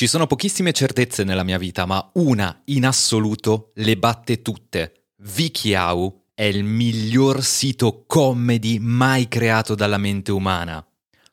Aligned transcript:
Ci 0.00 0.06
sono 0.06 0.26
pochissime 0.26 0.72
certezze 0.72 1.24
nella 1.24 1.42
mia 1.42 1.58
vita, 1.58 1.84
ma 1.84 2.10
una 2.14 2.62
in 2.68 2.86
assoluto 2.86 3.70
le 3.74 3.98
batte 3.98 4.40
tutte. 4.40 5.08
Wikiau 5.36 6.22
è 6.32 6.44
il 6.44 6.64
miglior 6.64 7.44
sito 7.44 8.04
comedy 8.06 8.78
mai 8.78 9.28
creato 9.28 9.74
dalla 9.74 9.98
mente 9.98 10.32
umana. 10.32 10.82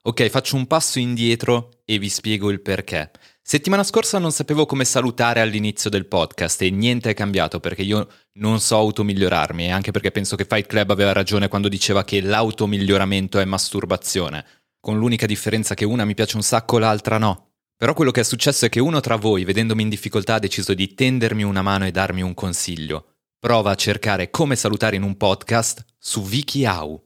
Ok, 0.01 0.27
faccio 0.27 0.57
un 0.57 0.67
passo 0.67 0.99
indietro 0.99 1.79
e 1.85 1.97
vi 1.97 2.09
spiego 2.09 2.51
il 2.51 2.59
perché. 2.59 3.11
Settimana 3.41 3.83
scorsa 3.83 4.19
non 4.19 4.33
sapevo 4.33 4.65
come 4.65 4.84
salutare 4.84 5.40
all'inizio 5.40 5.90
del 5.90 6.06
podcast 6.06 6.62
e 6.63 6.70
niente 6.70 7.12
è 7.12 7.13
cambiato 7.13 7.62
perché 7.62 7.84
io 7.84 8.06
non 8.34 8.60
so 8.60 8.76
automigliorarmi 8.76 9.68
e 9.68 9.72
anche 9.72 9.92
perché 9.92 10.12
penso 10.12 10.36
che 10.36 10.44
Fight 10.44 10.68
Club 10.68 10.92
aveva 10.92 11.13
ragione 11.13 11.47
quando 11.47 11.70
diceva 11.70 12.04
che 12.04 12.20
l'automiglioramento 12.20 13.40
è 13.40 13.46
masturbazione, 13.46 14.46
con 14.81 14.97
l'unica 14.97 15.26
differenza 15.26 15.74
che 15.74 15.86
una 15.86 16.04
mi 16.04 16.16
piace 16.16 16.36
un 16.36 16.44
sacco, 16.44 16.80
l'altra 16.80 17.18
no. 17.18 17.46
Però 17.77 17.94
quello 17.94 18.09
che 18.09 18.21
è 18.21 18.23
successo 18.23 18.66
è 18.66 18.70
che 18.70 18.80
uno 18.80 18.99
tra 19.02 19.17
voi, 19.17 19.43
vedendomi 19.43 19.84
in 19.84 19.89
difficoltà, 19.89 20.34
ha 20.34 20.39
deciso 20.39 20.73
di 20.73 20.95
tendermi 20.95 21.43
una 21.43 21.61
mano 21.61 21.85
e 21.85 21.91
darmi 21.91 22.23
un 22.23 22.33
consiglio. 22.33 23.17
Prova 23.38 23.69
a 23.69 23.75
cercare 23.75 24.31
come 24.31 24.55
salutare 24.55 24.95
in 24.95 25.03
un 25.03 25.15
podcast 25.15 25.85
su 25.99 26.21
WikiHow. 26.21 27.05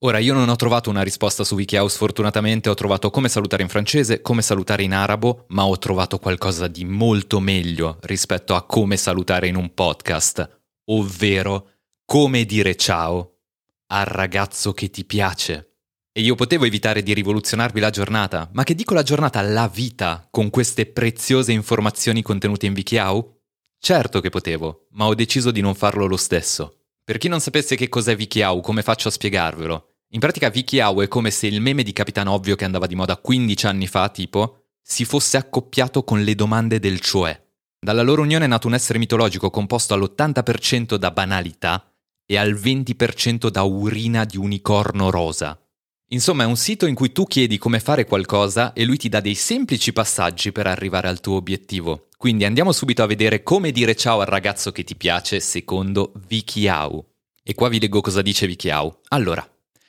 Ora, 0.00 0.18
io 0.18 0.32
non 0.32 0.48
ho 0.48 0.56
trovato 0.56 0.88
una 0.88 1.02
risposta 1.02 1.44
su 1.44 1.54
WikiHow, 1.54 1.86
sfortunatamente 1.88 2.70
ho 2.70 2.74
trovato 2.74 3.10
come 3.10 3.28
salutare 3.28 3.62
in 3.62 3.68
francese, 3.68 4.22
come 4.22 4.40
salutare 4.40 4.84
in 4.84 4.94
arabo, 4.94 5.44
ma 5.48 5.66
ho 5.66 5.76
trovato 5.76 6.18
qualcosa 6.18 6.66
di 6.66 6.86
molto 6.86 7.38
meglio 7.38 7.98
rispetto 8.02 8.54
a 8.54 8.64
come 8.64 8.96
salutare 8.96 9.48
in 9.48 9.56
un 9.56 9.74
podcast, 9.74 10.62
ovvero 10.86 11.72
come 12.06 12.46
dire 12.46 12.74
ciao 12.74 13.40
al 13.88 14.06
ragazzo 14.06 14.72
che 14.72 14.88
ti 14.88 15.04
piace. 15.04 15.75
E 16.16 16.22
io 16.22 16.34
potevo 16.34 16.64
evitare 16.64 17.02
di 17.02 17.12
rivoluzionarvi 17.12 17.78
la 17.78 17.90
giornata, 17.90 18.48
ma 18.54 18.62
che 18.62 18.74
dico 18.74 18.94
la 18.94 19.02
giornata, 19.02 19.42
la 19.42 19.68
vita, 19.68 20.26
con 20.30 20.48
queste 20.48 20.86
preziose 20.86 21.52
informazioni 21.52 22.22
contenute 22.22 22.64
in 22.64 22.72
Wikiau? 22.72 23.38
Certo 23.78 24.20
che 24.22 24.30
potevo, 24.30 24.86
ma 24.92 25.04
ho 25.04 25.14
deciso 25.14 25.50
di 25.50 25.60
non 25.60 25.74
farlo 25.74 26.06
lo 26.06 26.16
stesso. 26.16 26.84
Per 27.04 27.18
chi 27.18 27.28
non 27.28 27.40
sapesse 27.40 27.76
che 27.76 27.90
cos'è 27.90 28.16
Wikiau, 28.16 28.62
come 28.62 28.80
faccio 28.80 29.08
a 29.08 29.10
spiegarvelo? 29.10 29.96
In 30.12 30.20
pratica 30.20 30.50
Wikiau 30.50 31.02
è 31.02 31.08
come 31.08 31.30
se 31.30 31.48
il 31.48 31.60
meme 31.60 31.82
di 31.82 31.92
Capitan 31.92 32.28
Ovvio 32.28 32.56
che 32.56 32.64
andava 32.64 32.86
di 32.86 32.94
moda 32.94 33.18
15 33.18 33.66
anni 33.66 33.86
fa, 33.86 34.08
tipo, 34.08 34.68
si 34.80 35.04
fosse 35.04 35.36
accoppiato 35.36 36.02
con 36.02 36.22
le 36.22 36.34
domande 36.34 36.78
del 36.78 36.98
cioè. 36.98 37.38
Dalla 37.78 38.00
loro 38.00 38.22
unione 38.22 38.46
è 38.46 38.48
nato 38.48 38.68
un 38.68 38.72
essere 38.72 38.98
mitologico 38.98 39.50
composto 39.50 39.92
all'80% 39.92 40.94
da 40.94 41.10
banalità 41.10 41.92
e 42.24 42.38
al 42.38 42.54
20% 42.54 43.50
da 43.50 43.64
urina 43.64 44.24
di 44.24 44.38
unicorno 44.38 45.10
rosa. 45.10 45.60
Insomma, 46.10 46.44
è 46.44 46.46
un 46.46 46.56
sito 46.56 46.86
in 46.86 46.94
cui 46.94 47.10
tu 47.10 47.24
chiedi 47.24 47.58
come 47.58 47.80
fare 47.80 48.04
qualcosa 48.04 48.72
e 48.72 48.84
lui 48.84 48.96
ti 48.96 49.08
dà 49.08 49.20
dei 49.20 49.34
semplici 49.34 49.92
passaggi 49.92 50.52
per 50.52 50.68
arrivare 50.68 51.08
al 51.08 51.20
tuo 51.20 51.34
obiettivo. 51.34 52.06
Quindi 52.16 52.44
andiamo 52.44 52.70
subito 52.70 53.02
a 53.02 53.06
vedere 53.06 53.42
come 53.42 53.72
dire 53.72 53.96
ciao 53.96 54.20
al 54.20 54.26
ragazzo 54.26 54.70
che 54.70 54.84
ti 54.84 54.94
piace 54.94 55.40
secondo 55.40 56.12
Wikiau. 56.30 57.04
E 57.42 57.54
qua 57.54 57.68
vi 57.68 57.80
leggo 57.80 58.00
cosa 58.00 58.22
dice 58.22 58.46
Wikiau. 58.46 59.00
Allora, 59.08 59.44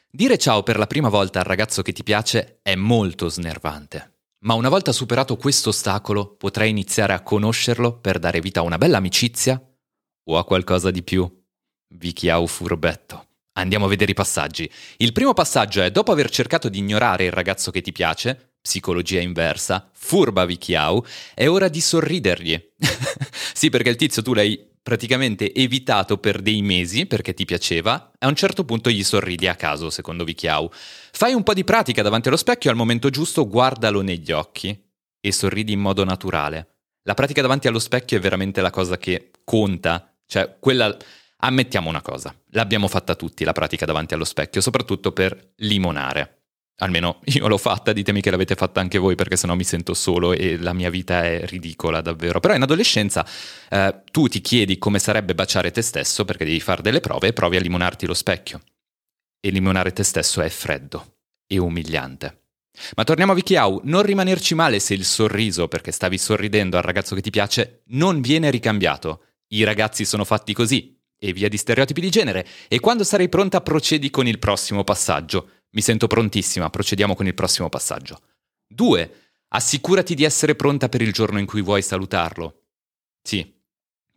dire 0.10 0.40
ciao 0.40 0.64
per 0.64 0.80
la 0.80 0.88
prima 0.88 1.10
volta 1.10 1.40
al 1.40 1.46
ragazzo 1.46 1.84
che 1.84 1.94
ti 1.94 2.02
piace 2.02 2.60
è 2.64 2.74
molto 2.74 3.30
snervante. 3.30 4.14
Ma 4.40 4.56
una 4.56 4.70
volta 4.70 4.92
superato 4.92 5.38
questo 5.38 5.70
ostacolo, 5.70 6.36
potrai 6.36 6.70
iniziare 6.70 7.14
a 7.14 7.22
conoscerlo 7.22 8.00
per 8.00 8.18
dare 8.18 8.40
vita 8.40 8.62
a 8.62 8.64
una 8.64 8.80
bella 8.80 8.98
amicizia 8.98 9.62
o 10.24 10.38
a 10.38 10.46
qualcosa 10.46 10.90
di 10.90 11.04
più. 11.04 11.30
Wikiau 11.90 12.48
furbetto. 12.48 13.27
Andiamo 13.58 13.86
a 13.86 13.90
vedere 13.90 14.12
i 14.12 14.16
passaggi. 14.16 14.70
Il 14.98 15.12
primo 15.14 15.34
passaggio 15.34 15.82
è, 15.82 15.90
dopo 15.90 16.12
aver 16.12 16.30
cercato 16.30 16.70
di 16.70 16.78
ignorare 16.78 17.26
il 17.26 17.32
ragazzo 17.32 17.72
che 17.72 17.82
ti 17.82 17.92
piace, 17.92 18.52
psicologia 18.62 19.20
inversa, 19.20 19.90
furba 19.94 20.46
Vichiau, 20.46 21.04
è 21.34 21.48
ora 21.48 21.68
di 21.68 21.82
sorridergli. 21.82 22.74
sì, 23.54 23.70
perché 23.70 23.90
il 23.90 23.96
tizio 23.96 24.22
tu 24.22 24.34
l'hai 24.34 24.64
praticamente 24.84 25.52
evitato 25.54 26.20
per 26.20 26.42
dei 26.42 26.62
mesi 26.62 27.08
perché 27.08 27.34
ti 27.34 27.46
piaceva, 27.46 28.12
a 28.20 28.28
un 28.28 28.36
certo 28.36 28.64
punto 28.64 28.92
gli 28.92 29.04
sorridi 29.04 29.48
a 29.48 29.56
caso, 29.56 29.90
secondo 29.90 30.24
Vichiau. 30.24 30.70
Fai 31.12 31.34
un 31.34 31.42
po' 31.42 31.56
di 31.56 31.64
pratica 31.64 32.04
davanti 32.04 32.28
allo 32.28 32.38
specchio, 32.38 32.70
al 32.70 32.76
momento 32.76 33.10
giusto 33.10 33.48
guardalo 33.48 34.02
negli 34.02 34.32
occhi 34.32 34.80
e 35.20 35.32
sorridi 35.32 35.74
in 35.74 35.80
modo 35.80 36.04
naturale. 36.04 36.76
La 37.04 37.16
pratica 37.16 37.42
davanti 37.42 37.68
allo 37.68 37.80
specchio 37.80 38.18
è 38.18 38.22
veramente 38.22 38.62
la 38.62 38.70
cosa 38.70 38.98
che 38.98 39.32
conta, 39.44 40.14
cioè 40.28 40.58
quella 40.60 40.96
Ammettiamo 41.40 41.88
una 41.88 42.02
cosa, 42.02 42.36
l'abbiamo 42.52 42.88
fatta 42.88 43.16
tutti 43.16 43.44
la 43.44 43.54
pratica 43.54 43.86
davanti 43.86 44.16
allo 44.16 44.26
specchio, 44.26 44.60
soprattutto 44.60 45.12
per 45.12 45.54
limonare. 45.58 46.38
Almeno 46.80 47.22
io 47.26 47.48
l'ho 47.48 47.58
fatta, 47.58 47.92
ditemi 47.92 48.22
che 48.22 48.30
l'avete 48.30 48.56
fatta 48.56 48.80
anche 48.80 48.98
voi 48.98 49.16
perché 49.16 49.36
sennò 49.36 49.56
mi 49.56 49.64
sento 49.64 49.94
solo 49.94 50.34
e 50.34 50.58
la 50.58 50.74
mia 50.74 50.90
vita 50.90 51.24
è 51.24 51.46
ridicola 51.46 52.02
davvero. 52.02 52.40
Però 52.40 52.54
in 52.54 52.62
adolescenza 52.62 53.26
eh, 53.70 54.04
tu 54.12 54.28
ti 54.28 54.42
chiedi 54.42 54.78
come 54.78 55.00
sarebbe 55.00 55.34
baciare 55.34 55.72
te 55.72 55.82
stesso 55.82 56.26
perché 56.26 56.46
devi 56.46 56.60
fare 56.60 56.82
delle 56.82 57.00
prove 57.00 57.30
e 57.30 57.34
provi 57.34 57.58
a 57.58 57.60
limonarti 57.60 58.06
lo 58.06 58.14
specchio. 58.14 58.62
E 59.40 59.50
limonare 59.50 59.92
te 59.92 60.04
stesso 60.04 60.42
è 60.42 60.50
freddo 60.50 61.18
e 61.48 61.58
umiliante. 61.58 62.42
Ma 62.96 63.04
torniamo 63.04 63.32
a 63.32 63.36
Vichiau, 63.36 63.82
non 63.86 64.04
rimanerci 64.04 64.54
male 64.54 64.80
se 64.80 64.94
il 64.94 65.06
sorriso, 65.06 65.68
perché 65.68 65.92
stavi 65.92 66.18
sorridendo 66.18 66.78
al 66.78 66.84
ragazzo 66.84 67.16
che 67.16 67.22
ti 67.22 67.32
piace, 67.32 67.82
non 67.88 68.22
viene 68.22 68.52
ricambiato. 68.52 69.24
I 69.48 69.64
ragazzi 69.64 70.06
sono 70.06 70.26
fatti 70.26 70.54
così, 70.54 70.97
e 71.20 71.34
via 71.34 71.50
di 71.50 71.58
stereotipi 71.58 72.02
di 72.02 72.10
genere. 72.10 72.48
E 72.68 72.80
quando 72.80 73.04
sarai 73.04 73.30
pronta 73.30 73.62
procedi 73.62 74.10
con 74.10 74.28
il 74.28 74.40
prossimo 74.40 74.84
passaggio. 74.84 75.50
Mi 75.72 75.82
sento 75.82 76.08
prontissima, 76.08 76.70
procediamo 76.70 77.16
con 77.16 77.28
il 77.28 77.34
prossimo 77.34 77.70
passaggio. 77.70 78.22
2. 78.68 79.12
Assicurati 79.50 80.16
di 80.16 80.24
essere 80.24 80.56
pronta 80.56 80.90
per 80.90 81.02
il 81.02 81.14
giorno 81.14 81.40
in 81.40 81.46
cui 81.46 81.62
vuoi 81.62 81.82
salutarlo. 81.82 82.64
Sì, 83.22 83.56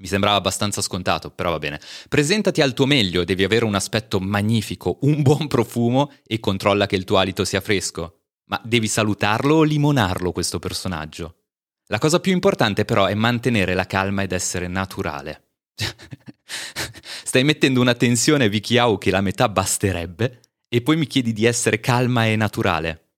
mi 0.00 0.06
sembrava 0.06 0.36
abbastanza 0.36 0.80
scontato, 0.80 1.30
però 1.30 1.50
va 1.50 1.58
bene. 1.58 1.80
Presentati 2.08 2.62
al 2.62 2.72
tuo 2.72 2.86
meglio, 2.86 3.24
devi 3.24 3.44
avere 3.44 3.64
un 3.64 3.74
aspetto 3.74 4.18
magnifico, 4.18 4.98
un 5.02 5.22
buon 5.22 5.46
profumo 5.46 6.10
e 6.26 6.40
controlla 6.40 6.86
che 6.86 6.96
il 6.96 7.04
tuo 7.04 7.18
alito 7.18 7.44
sia 7.44 7.60
fresco. 7.60 8.20
Ma 8.46 8.60
devi 8.64 8.88
salutarlo 8.88 9.56
o 9.56 9.62
limonarlo 9.62 10.32
questo 10.32 10.58
personaggio? 10.58 11.36
La 11.88 11.98
cosa 11.98 12.18
più 12.18 12.32
importante 12.32 12.84
però 12.84 13.06
è 13.06 13.14
mantenere 13.14 13.74
la 13.74 13.86
calma 13.86 14.22
ed 14.22 14.32
essere 14.32 14.68
naturale. 14.68 15.48
Stai 17.24 17.44
mettendo 17.44 17.80
una 17.80 17.94
tensione 17.94 18.48
Vichiau 18.48 18.98
che 18.98 19.10
la 19.10 19.20
metà 19.20 19.48
basterebbe 19.48 20.40
e 20.68 20.82
poi 20.82 20.96
mi 20.96 21.06
chiedi 21.06 21.32
di 21.32 21.44
essere 21.44 21.80
calma 21.80 22.26
e 22.26 22.36
naturale. 22.36 23.08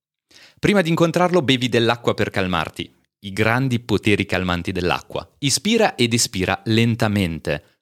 Prima 0.59 0.81
di 0.81 0.91
incontrarlo 0.91 1.42
bevi 1.42 1.69
dell'acqua 1.69 2.15
per 2.15 2.31
calmarti, 2.31 2.94
i 3.21 3.32
grandi 3.32 3.81
poteri 3.81 4.26
calmanti 4.26 4.72
dell'acqua. 4.72 5.28
Ispira 5.38 5.94
ed 5.94 6.12
espira 6.12 6.60
lentamente. 6.66 7.81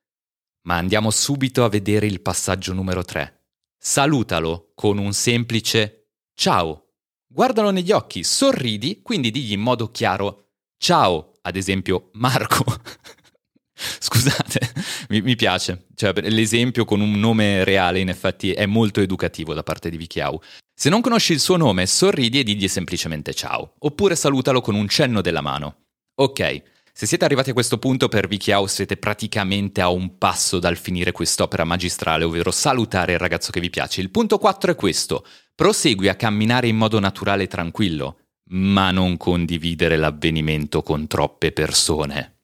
Ma 0.63 0.77
andiamo 0.77 1.11
subito 1.11 1.65
a 1.65 1.69
vedere 1.69 2.07
il 2.07 2.21
passaggio 2.21 2.73
numero 2.73 3.05
3. 3.05 3.41
Salutalo 3.79 4.73
con 4.75 4.99
un 4.99 5.13
semplice 5.13 6.09
ciao. 6.35 6.93
Guardalo 7.27 7.71
negli 7.71 7.93
occhi, 7.93 8.25
sorridi, 8.25 9.03
quindi 9.03 9.31
digli 9.31 9.53
in 9.53 9.61
modo 9.61 9.91
chiaro 9.91 10.49
ciao, 10.77 11.35
ad 11.43 11.57
esempio 11.57 12.11
Marco. 12.15 12.65
Scusate, 13.73 14.73
mi, 15.11 15.21
mi, 15.21 15.37
piace. 15.37 15.87
Cioè, 15.95 16.13
l'esempio 16.23 16.85
con 16.85 17.01
un 17.01 17.19
nome 17.19 17.65
reale, 17.65 18.01
in 18.01 18.09
effetti, 18.09 18.53
è 18.53 18.67
molto 18.67 19.01
educativo 19.01 19.55
da 19.55 19.63
parte 19.63 19.91
di 19.91 19.97
Vichiau. 19.97 20.41
Se 20.75 20.89
non 20.89 21.01
conosci 21.01 21.33
il 21.33 21.41
suo 21.41 21.57
nome, 21.57 21.87
sorridi 21.87 22.39
e 22.39 22.43
digli 22.43 22.69
semplicemente 22.69 23.35
ciao, 23.35 23.75
oppure 23.81 24.17
salutalo 24.17 24.61
con 24.61 24.75
un 24.75 24.89
cenno 24.89 25.21
della 25.21 25.43
mano. 25.43 25.85
Ok, 26.15 26.63
se 26.93 27.07
siete 27.07 27.25
arrivati 27.25 27.51
a 27.51 27.53
questo 27.53 27.79
punto 27.79 28.09
per 28.09 28.29
Vichiau 28.29 28.67
siete 28.67 28.97
praticamente 28.97 29.81
a 29.81 29.91
un 29.91 30.17
passo 30.17 30.59
dal 30.59 30.77
finire 30.77 31.13
quest'opera 31.13 31.65
magistrale, 31.65 32.25
ovvero 32.25 32.51
salutare 32.51 33.13
il 33.13 33.19
ragazzo 33.19 33.51
che 33.51 33.61
vi 33.61 33.71
piace. 33.71 34.01
Il 34.01 34.11
punto 34.11 34.39
4 34.39 34.73
è 34.73 34.75
questo. 34.75 35.25
Prosegui 35.55 36.09
a 36.09 36.15
camminare 36.15 36.69
in 36.69 36.77
modo 36.77 36.99
naturale 36.99 37.43
e 37.43 37.49
tranquillo, 37.49 38.19
ma 38.53 38.91
non 38.91 39.17
condividere 39.17 39.97
l'avvenimento 39.97 40.83
con 40.83 41.07
troppe 41.07 41.53
persone. 41.53 42.40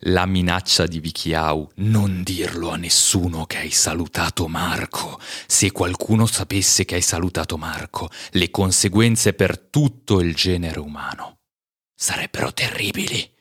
La 0.00 0.26
minaccia 0.26 0.86
di 0.86 1.00
Vichiau. 1.00 1.70
Non 1.76 2.22
dirlo 2.22 2.70
a 2.70 2.76
nessuno 2.76 3.46
che 3.46 3.58
hai 3.58 3.70
salutato 3.70 4.48
Marco. 4.48 5.20
Se 5.46 5.72
qualcuno 5.72 6.26
sapesse 6.26 6.84
che 6.84 6.96
hai 6.96 7.02
salutato 7.02 7.56
Marco, 7.56 8.10
le 8.30 8.50
conseguenze 8.50 9.32
per 9.32 9.58
tutto 9.58 10.20
il 10.20 10.34
genere 10.34 10.80
umano 10.80 11.36
sarebbero 11.96 12.52
terribili. 12.52 13.32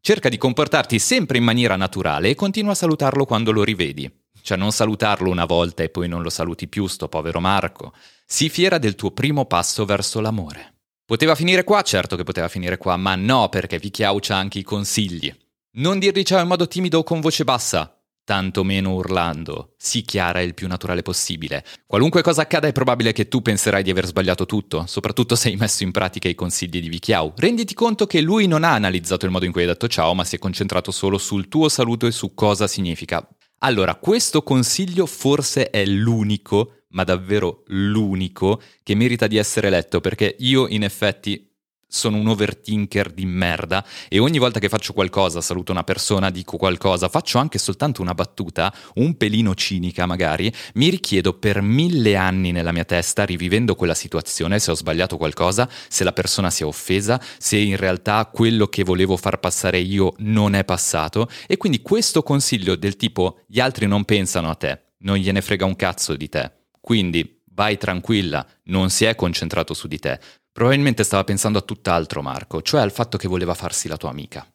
Cerca 0.00 0.28
di 0.28 0.36
comportarti 0.36 0.98
sempre 0.98 1.38
in 1.38 1.44
maniera 1.44 1.74
naturale 1.74 2.28
e 2.28 2.34
continua 2.34 2.72
a 2.72 2.76
salutarlo 2.76 3.24
quando 3.24 3.50
lo 3.50 3.64
rivedi. 3.64 4.08
Cioè 4.40 4.56
non 4.56 4.70
salutarlo 4.70 5.30
una 5.30 5.46
volta 5.46 5.82
e 5.82 5.88
poi 5.88 6.06
non 6.06 6.22
lo 6.22 6.30
saluti 6.30 6.68
più, 6.68 6.86
sto 6.86 7.08
povero 7.08 7.40
Marco. 7.40 7.92
Sii 8.24 8.48
fiera 8.48 8.78
del 8.78 8.94
tuo 8.94 9.10
primo 9.10 9.46
passo 9.46 9.84
verso 9.84 10.20
l'amore. 10.20 10.75
Poteva 11.06 11.36
finire 11.36 11.62
qua? 11.62 11.82
Certo 11.82 12.16
che 12.16 12.24
poteva 12.24 12.48
finire 12.48 12.78
qua, 12.78 12.96
ma 12.96 13.14
no 13.14 13.48
perché 13.48 13.78
Vichiau 13.78 14.18
c'ha 14.20 14.36
anche 14.36 14.58
i 14.58 14.64
consigli. 14.64 15.32
Non 15.74 16.00
dirgli 16.00 16.24
ciao 16.24 16.42
in 16.42 16.48
modo 16.48 16.66
timido 16.66 16.98
o 16.98 17.04
con 17.04 17.20
voce 17.20 17.44
bassa. 17.44 17.96
tantomeno 18.24 18.92
urlando. 18.92 19.74
Sii 19.78 20.02
chiara 20.02 20.40
il 20.40 20.54
più 20.54 20.66
naturale 20.66 21.02
possibile. 21.02 21.64
Qualunque 21.86 22.22
cosa 22.22 22.42
accada 22.42 22.66
è 22.66 22.72
probabile 22.72 23.12
che 23.12 23.28
tu 23.28 23.40
penserai 23.40 23.84
di 23.84 23.90
aver 23.90 24.06
sbagliato 24.06 24.46
tutto, 24.46 24.84
soprattutto 24.88 25.36
se 25.36 25.48
hai 25.48 25.54
messo 25.54 25.84
in 25.84 25.92
pratica 25.92 26.28
i 26.28 26.34
consigli 26.34 26.80
di 26.80 26.88
Vichiau. 26.88 27.34
Renditi 27.36 27.72
conto 27.72 28.08
che 28.08 28.20
lui 28.20 28.48
non 28.48 28.64
ha 28.64 28.72
analizzato 28.72 29.26
il 29.26 29.30
modo 29.30 29.44
in 29.44 29.52
cui 29.52 29.60
hai 29.60 29.68
detto 29.68 29.86
ciao, 29.86 30.12
ma 30.12 30.24
si 30.24 30.34
è 30.34 30.38
concentrato 30.40 30.90
solo 30.90 31.18
sul 31.18 31.46
tuo 31.46 31.68
saluto 31.68 32.08
e 32.08 32.10
su 32.10 32.34
cosa 32.34 32.66
significa. 32.66 33.24
Allora, 33.60 33.94
questo 33.94 34.42
consiglio 34.42 35.06
forse 35.06 35.70
è 35.70 35.86
l'unico, 35.86 36.75
ma 36.88 37.04
davvero 37.04 37.62
l'unico, 37.66 38.60
che 38.82 38.94
merita 38.94 39.26
di 39.26 39.36
essere 39.36 39.70
letto, 39.70 40.00
perché 40.00 40.36
io 40.38 40.66
in 40.68 40.84
effetti 40.84 41.46
sono 41.88 42.16
un 42.16 42.26
overthinker 42.26 43.12
di 43.12 43.24
merda 43.26 43.84
e 44.08 44.18
ogni 44.18 44.38
volta 44.38 44.58
che 44.58 44.68
faccio 44.68 44.92
qualcosa, 44.92 45.40
saluto 45.40 45.72
una 45.72 45.84
persona, 45.84 46.30
dico 46.30 46.56
qualcosa, 46.56 47.08
faccio 47.08 47.38
anche 47.38 47.58
soltanto 47.58 48.02
una 48.02 48.14
battuta, 48.14 48.74
un 48.94 49.16
pelino 49.16 49.54
cinica 49.54 50.04
magari, 50.06 50.52
mi 50.74 50.88
richiedo 50.88 51.34
per 51.34 51.62
mille 51.62 52.16
anni 52.16 52.50
nella 52.50 52.72
mia 52.72 52.84
testa, 52.84 53.24
rivivendo 53.24 53.74
quella 53.74 53.94
situazione, 53.94 54.58
se 54.58 54.72
ho 54.72 54.74
sbagliato 54.74 55.16
qualcosa, 55.16 55.68
se 55.88 56.04
la 56.04 56.12
persona 56.12 56.50
si 56.50 56.62
è 56.62 56.66
offesa, 56.66 57.20
se 57.38 57.56
in 57.56 57.76
realtà 57.76 58.28
quello 58.32 58.66
che 58.66 58.82
volevo 58.82 59.16
far 59.16 59.38
passare 59.38 59.78
io 59.78 60.14
non 60.18 60.54
è 60.54 60.64
passato 60.64 61.28
e 61.46 61.56
quindi 61.56 61.82
questo 61.82 62.22
consiglio 62.22 62.76
del 62.76 62.96
tipo 62.96 63.40
gli 63.46 63.60
altri 63.60 63.86
non 63.86 64.04
pensano 64.04 64.50
a 64.50 64.54
te, 64.54 64.80
non 64.98 65.16
gliene 65.16 65.40
frega 65.40 65.64
un 65.64 65.76
cazzo 65.76 66.16
di 66.16 66.28
te, 66.28 66.55
quindi 66.86 67.42
vai 67.50 67.76
tranquilla, 67.78 68.46
non 68.66 68.90
si 68.90 69.06
è 69.06 69.16
concentrato 69.16 69.74
su 69.74 69.88
di 69.88 69.98
te. 69.98 70.20
Probabilmente 70.52 71.02
stava 71.02 71.24
pensando 71.24 71.58
a 71.58 71.62
tutt'altro 71.62 72.22
Marco, 72.22 72.62
cioè 72.62 72.80
al 72.80 72.92
fatto 72.92 73.18
che 73.18 73.26
voleva 73.26 73.54
farsi 73.54 73.88
la 73.88 73.96
tua 73.96 74.10
amica. 74.10 74.48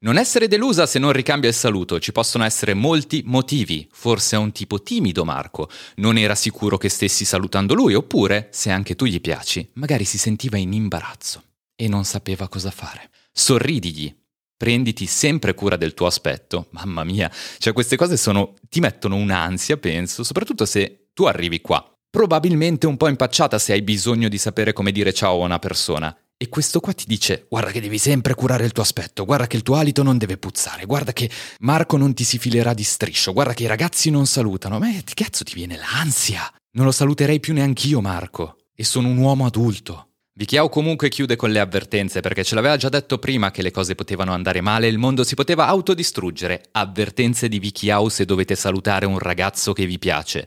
Non 0.00 0.18
essere 0.18 0.48
delusa 0.48 0.86
se 0.86 0.98
non 0.98 1.12
ricambia 1.12 1.48
il 1.48 1.54
saluto, 1.54 2.00
ci 2.00 2.10
possono 2.10 2.42
essere 2.42 2.74
molti 2.74 3.22
motivi. 3.24 3.88
Forse 3.92 4.34
è 4.34 4.40
un 4.40 4.50
tipo 4.50 4.82
timido 4.82 5.24
Marco, 5.24 5.70
non 5.98 6.18
era 6.18 6.34
sicuro 6.34 6.78
che 6.78 6.88
stessi 6.88 7.24
salutando 7.24 7.74
lui, 7.74 7.94
oppure, 7.94 8.48
se 8.50 8.72
anche 8.72 8.96
tu 8.96 9.04
gli 9.04 9.20
piaci, 9.20 9.70
magari 9.74 10.02
si 10.02 10.18
sentiva 10.18 10.56
in 10.56 10.72
imbarazzo 10.72 11.44
e 11.76 11.86
non 11.86 12.02
sapeva 12.02 12.48
cosa 12.48 12.72
fare. 12.72 13.08
Sorridigli, 13.30 14.12
prenditi 14.56 15.06
sempre 15.06 15.54
cura 15.54 15.76
del 15.76 15.94
tuo 15.94 16.06
aspetto. 16.06 16.66
Mamma 16.70 17.04
mia, 17.04 17.30
cioè 17.58 17.72
queste 17.72 17.94
cose 17.94 18.16
sono, 18.16 18.54
ti 18.68 18.80
mettono 18.80 19.14
un'ansia, 19.14 19.76
penso, 19.76 20.24
soprattutto 20.24 20.66
se 20.66 21.07
tu 21.18 21.24
arrivi 21.24 21.60
qua 21.60 21.84
probabilmente 22.08 22.86
un 22.86 22.96
po' 22.96 23.08
impacciata 23.08 23.58
se 23.58 23.72
hai 23.72 23.82
bisogno 23.82 24.28
di 24.28 24.38
sapere 24.38 24.72
come 24.72 24.92
dire 24.92 25.12
ciao 25.12 25.40
a 25.40 25.46
una 25.46 25.58
persona. 25.58 26.16
E 26.36 26.48
questo 26.48 26.78
qua 26.78 26.92
ti 26.92 27.06
dice: 27.08 27.46
Guarda 27.48 27.72
che 27.72 27.80
devi 27.80 27.98
sempre 27.98 28.34
curare 28.34 28.64
il 28.64 28.70
tuo 28.70 28.84
aspetto, 28.84 29.24
guarda 29.24 29.48
che 29.48 29.56
il 29.56 29.64
tuo 29.64 29.74
alito 29.74 30.04
non 30.04 30.16
deve 30.16 30.38
puzzare, 30.38 30.86
guarda 30.86 31.12
che 31.12 31.28
Marco 31.58 31.96
non 31.96 32.14
ti 32.14 32.22
si 32.22 32.38
filerà 32.38 32.72
di 32.72 32.84
striscio, 32.84 33.32
guarda 33.32 33.52
che 33.52 33.64
i 33.64 33.66
ragazzi 33.66 34.10
non 34.10 34.26
salutano. 34.26 34.78
Ma 34.78 34.86
che 34.92 35.14
cazzo 35.14 35.42
ti 35.42 35.54
viene 35.54 35.76
l'ansia? 35.76 36.48
Non 36.76 36.86
lo 36.86 36.92
saluterei 36.92 37.40
più 37.40 37.52
neanch'io, 37.52 38.00
Marco. 38.00 38.58
E 38.76 38.84
sono 38.84 39.08
un 39.08 39.16
uomo 39.16 39.44
adulto. 39.44 40.10
Vichiao 40.38 40.68
comunque 40.68 41.08
chiude 41.08 41.34
con 41.34 41.50
le 41.50 41.58
avvertenze 41.58 42.20
perché 42.20 42.44
ce 42.44 42.54
l'aveva 42.54 42.76
già 42.76 42.88
detto 42.88 43.18
prima 43.18 43.50
che 43.50 43.60
le 43.60 43.72
cose 43.72 43.96
potevano 43.96 44.32
andare 44.32 44.60
male 44.60 44.86
e 44.86 44.90
il 44.90 44.98
mondo 44.98 45.24
si 45.24 45.34
poteva 45.34 45.66
autodistruggere. 45.66 46.68
Avvertenze 46.70 47.48
di 47.48 47.58
Vichiao 47.58 48.08
se 48.08 48.24
dovete 48.24 48.54
salutare 48.54 49.04
un 49.04 49.18
ragazzo 49.18 49.72
che 49.72 49.84
vi 49.84 49.98
piace. 49.98 50.46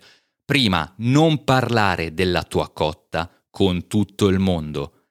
Prima, 0.51 0.93
non 0.97 1.45
parlare 1.45 2.13
della 2.13 2.43
tua 2.43 2.69
cotta 2.71 3.31
con 3.49 3.87
tutto 3.87 4.27
il 4.27 4.37
mondo. 4.37 5.05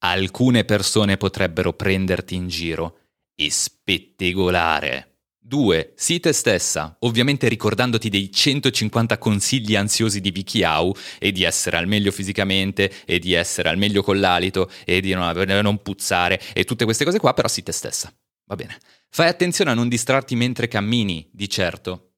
Alcune 0.00 0.66
persone 0.66 1.16
potrebbero 1.16 1.72
prenderti 1.72 2.34
in 2.34 2.48
giro 2.48 2.98
e 3.34 3.50
spettegolare. 3.50 5.20
2. 5.38 5.94
Sii 5.96 6.20
te 6.20 6.34
stessa, 6.34 6.98
ovviamente 6.98 7.48
ricordandoti 7.48 8.10
dei 8.10 8.30
150 8.30 9.16
consigli 9.16 9.74
ansiosi 9.74 10.20
di 10.20 10.30
Vicky 10.30 10.62
Au 10.64 10.94
e 11.18 11.32
di 11.32 11.44
essere 11.44 11.78
al 11.78 11.86
meglio 11.86 12.12
fisicamente 12.12 12.92
e 13.06 13.18
di 13.18 13.32
essere 13.32 13.70
al 13.70 13.78
meglio 13.78 14.02
con 14.02 14.20
l'alito 14.20 14.70
e 14.84 15.00
di 15.00 15.14
non, 15.14 15.32
non 15.62 15.80
puzzare 15.80 16.38
e 16.52 16.64
tutte 16.64 16.84
queste 16.84 17.06
cose 17.06 17.18
qua, 17.18 17.32
però 17.32 17.48
sii 17.48 17.62
te 17.62 17.72
stessa. 17.72 18.14
Va 18.44 18.54
bene. 18.54 18.78
Fai 19.08 19.28
attenzione 19.28 19.70
a 19.70 19.74
non 19.74 19.88
distrarti 19.88 20.36
mentre 20.36 20.68
cammini, 20.68 21.26
di 21.32 21.48
certo. 21.48 22.16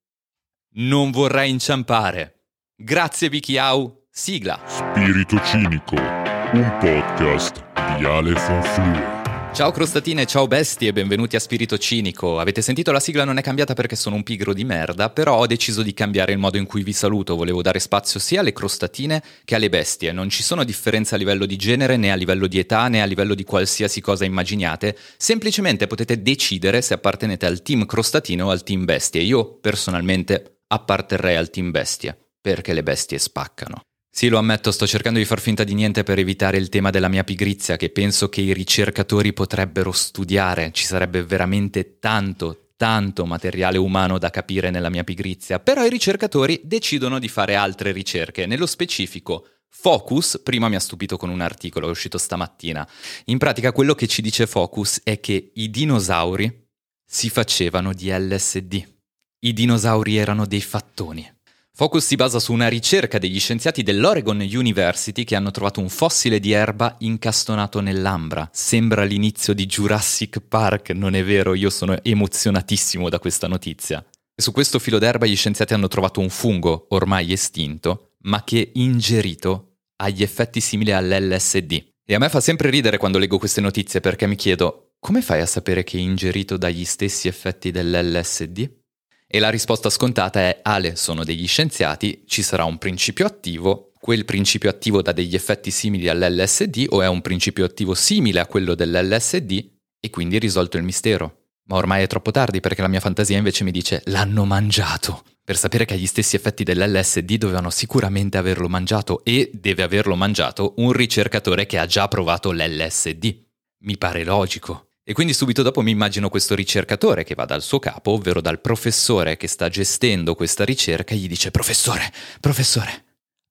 Non 0.78 1.12
vorrai 1.12 1.48
inciampare. 1.48 2.35
Grazie 2.78 3.30
Vichiau, 3.30 4.04
sigla. 4.10 4.60
Spirito 4.66 5.40
Cinico, 5.42 5.94
un 5.94 6.76
podcast 6.78 7.64
di 7.96 8.04
Ale 8.04 8.32
von 8.32 8.62
Flue. 8.62 9.54
Ciao 9.54 9.70
crostatine, 9.70 10.26
ciao 10.26 10.46
bestie 10.46 10.88
e 10.88 10.92
benvenuti 10.92 11.36
a 11.36 11.40
Spirito 11.40 11.78
Cinico. 11.78 12.38
Avete 12.38 12.60
sentito 12.60 12.92
la 12.92 13.00
sigla 13.00 13.24
non 13.24 13.38
è 13.38 13.42
cambiata 13.42 13.72
perché 13.72 13.96
sono 13.96 14.16
un 14.16 14.22
pigro 14.22 14.52
di 14.52 14.64
merda, 14.64 15.08
però 15.08 15.38
ho 15.38 15.46
deciso 15.46 15.80
di 15.80 15.94
cambiare 15.94 16.32
il 16.32 16.38
modo 16.38 16.58
in 16.58 16.66
cui 16.66 16.82
vi 16.82 16.92
saluto. 16.92 17.34
Volevo 17.34 17.62
dare 17.62 17.78
spazio 17.78 18.20
sia 18.20 18.40
alle 18.40 18.52
crostatine 18.52 19.22
che 19.46 19.54
alle 19.54 19.70
bestie. 19.70 20.12
Non 20.12 20.28
ci 20.28 20.42
sono 20.42 20.62
differenze 20.62 21.14
a 21.14 21.18
livello 21.18 21.46
di 21.46 21.56
genere, 21.56 21.96
né 21.96 22.12
a 22.12 22.14
livello 22.14 22.46
di 22.46 22.58
età, 22.58 22.88
né 22.88 23.00
a 23.00 23.06
livello 23.06 23.34
di 23.34 23.44
qualsiasi 23.44 24.02
cosa 24.02 24.26
immaginiate. 24.26 24.98
Semplicemente 25.16 25.86
potete 25.86 26.20
decidere 26.20 26.82
se 26.82 26.92
appartenete 26.92 27.46
al 27.46 27.62
team 27.62 27.86
crostatine 27.86 28.42
o 28.42 28.50
al 28.50 28.62
team 28.62 28.84
bestie. 28.84 29.22
Io 29.22 29.56
personalmente 29.62 30.58
apparterrei 30.66 31.36
al 31.36 31.48
team 31.48 31.70
bestie 31.70 32.18
perché 32.54 32.72
le 32.72 32.84
bestie 32.84 33.18
spaccano. 33.18 33.80
Sì, 34.08 34.28
lo 34.28 34.38
ammetto, 34.38 34.70
sto 34.70 34.86
cercando 34.86 35.18
di 35.18 35.24
far 35.24 35.40
finta 35.40 35.64
di 35.64 35.74
niente 35.74 36.04
per 36.04 36.18
evitare 36.18 36.56
il 36.56 36.68
tema 36.68 36.90
della 36.90 37.08
mia 37.08 37.24
pigrizia, 37.24 37.76
che 37.76 37.90
penso 37.90 38.28
che 38.28 38.40
i 38.40 38.54
ricercatori 38.54 39.32
potrebbero 39.32 39.90
studiare. 39.90 40.70
Ci 40.72 40.86
sarebbe 40.86 41.24
veramente 41.24 41.98
tanto, 41.98 42.70
tanto 42.76 43.26
materiale 43.26 43.78
umano 43.78 44.16
da 44.18 44.30
capire 44.30 44.70
nella 44.70 44.90
mia 44.90 45.02
pigrizia, 45.02 45.58
però 45.58 45.84
i 45.84 45.90
ricercatori 45.90 46.60
decidono 46.62 47.18
di 47.18 47.28
fare 47.28 47.56
altre 47.56 47.90
ricerche. 47.90 48.46
Nello 48.46 48.66
specifico, 48.66 49.48
Focus, 49.68 50.40
prima 50.42 50.68
mi 50.68 50.76
ha 50.76 50.80
stupito 50.80 51.16
con 51.16 51.28
un 51.28 51.40
articolo, 51.40 51.88
è 51.88 51.90
uscito 51.90 52.16
stamattina. 52.16 52.88
In 53.26 53.38
pratica 53.38 53.72
quello 53.72 53.94
che 53.94 54.06
ci 54.06 54.22
dice 54.22 54.46
Focus 54.46 55.00
è 55.02 55.20
che 55.20 55.50
i 55.52 55.68
dinosauri 55.68 56.68
si 57.04 57.28
facevano 57.28 57.92
di 57.92 58.08
LSD. 58.08 58.94
I 59.40 59.52
dinosauri 59.52 60.16
erano 60.16 60.46
dei 60.46 60.62
fattoni. 60.62 61.35
Focus 61.78 62.06
si 62.06 62.16
basa 62.16 62.38
su 62.38 62.54
una 62.54 62.68
ricerca 62.68 63.18
degli 63.18 63.38
scienziati 63.38 63.82
dell'Oregon 63.82 64.40
University 64.40 65.24
che 65.24 65.36
hanno 65.36 65.50
trovato 65.50 65.78
un 65.78 65.90
fossile 65.90 66.40
di 66.40 66.52
erba 66.52 66.96
incastonato 67.00 67.80
nell'ambra. 67.80 68.48
Sembra 68.50 69.04
l'inizio 69.04 69.52
di 69.52 69.66
Jurassic 69.66 70.40
Park, 70.40 70.92
non 70.92 71.14
è 71.14 71.22
vero? 71.22 71.52
Io 71.52 71.68
sono 71.68 72.02
emozionatissimo 72.02 73.10
da 73.10 73.18
questa 73.18 73.46
notizia. 73.46 74.02
Su 74.34 74.52
questo 74.52 74.78
filo 74.78 74.98
d'erba 74.98 75.26
gli 75.26 75.36
scienziati 75.36 75.74
hanno 75.74 75.88
trovato 75.88 76.20
un 76.20 76.30
fungo 76.30 76.86
ormai 76.88 77.30
estinto, 77.30 78.12
ma 78.22 78.42
che 78.42 78.70
ingerito 78.72 79.80
ha 79.96 80.08
gli 80.08 80.22
effetti 80.22 80.62
simili 80.62 80.92
all'LSD. 80.92 81.72
E 82.06 82.14
a 82.14 82.18
me 82.18 82.30
fa 82.30 82.40
sempre 82.40 82.70
ridere 82.70 82.96
quando 82.96 83.18
leggo 83.18 83.36
queste 83.36 83.60
notizie 83.60 84.00
perché 84.00 84.26
mi 84.26 84.36
chiedo 84.36 84.92
come 84.98 85.20
fai 85.20 85.42
a 85.42 85.46
sapere 85.46 85.84
che 85.84 85.98
è 85.98 86.00
ingerito 86.00 86.56
dagli 86.56 86.86
stessi 86.86 87.28
effetti 87.28 87.70
dell'LSD? 87.70 88.84
E 89.28 89.38
la 89.40 89.50
risposta 89.50 89.90
scontata 89.90 90.40
è 90.40 90.60
Ale, 90.62 90.94
sono 90.94 91.24
degli 91.24 91.48
scienziati, 91.48 92.22
ci 92.26 92.42
sarà 92.42 92.64
un 92.64 92.78
principio 92.78 93.26
attivo, 93.26 93.90
quel 93.98 94.24
principio 94.24 94.70
attivo 94.70 95.02
dà 95.02 95.10
degli 95.10 95.34
effetti 95.34 95.72
simili 95.72 96.08
all'LSD 96.08 96.86
o 96.90 97.02
è 97.02 97.08
un 97.08 97.22
principio 97.22 97.64
attivo 97.64 97.94
simile 97.94 98.38
a 98.38 98.46
quello 98.46 98.76
dell'LSD 98.76 99.70
e 99.98 100.10
quindi 100.10 100.38
risolto 100.38 100.76
il 100.76 100.84
mistero. 100.84 101.46
Ma 101.64 101.74
ormai 101.74 102.04
è 102.04 102.06
troppo 102.06 102.30
tardi 102.30 102.60
perché 102.60 102.82
la 102.82 102.88
mia 102.88 103.00
fantasia 103.00 103.36
invece 103.36 103.64
mi 103.64 103.72
dice 103.72 104.02
l'hanno 104.04 104.44
mangiato. 104.44 105.24
Per 105.42 105.56
sapere 105.56 105.84
che 105.84 105.94
ha 105.94 105.96
gli 105.96 106.06
stessi 106.06 106.36
effetti 106.36 106.62
dell'LSD 106.62 107.34
dovevano 107.34 107.70
sicuramente 107.70 108.38
averlo 108.38 108.68
mangiato 108.68 109.24
e 109.24 109.50
deve 109.52 109.82
averlo 109.82 110.14
mangiato 110.14 110.74
un 110.76 110.92
ricercatore 110.92 111.66
che 111.66 111.78
ha 111.78 111.86
già 111.86 112.06
provato 112.06 112.52
l'LSD. 112.52 113.44
Mi 113.78 113.98
pare 113.98 114.22
logico. 114.22 114.85
E 115.08 115.12
quindi 115.12 115.34
subito 115.34 115.62
dopo 115.62 115.82
mi 115.82 115.92
immagino 115.92 116.28
questo 116.28 116.56
ricercatore 116.56 117.22
che 117.22 117.36
va 117.36 117.44
dal 117.44 117.62
suo 117.62 117.78
capo, 117.78 118.10
ovvero 118.10 118.40
dal 118.40 118.60
professore 118.60 119.36
che 119.36 119.46
sta 119.46 119.68
gestendo 119.68 120.34
questa 120.34 120.64
ricerca, 120.64 121.14
e 121.14 121.18
gli 121.18 121.28
dice 121.28 121.52
Professore, 121.52 122.12
professore, 122.40 123.04